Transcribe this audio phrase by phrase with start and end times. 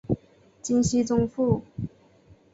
[0.63, 1.61] 金熙宗父。